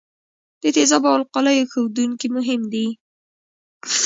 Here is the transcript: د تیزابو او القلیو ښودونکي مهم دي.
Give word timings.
د 0.61 0.63
تیزابو 0.75 1.07
او 1.11 1.15
القلیو 1.19 1.69
ښودونکي 1.71 2.27
مهم 2.35 2.61
دي. 2.73 2.87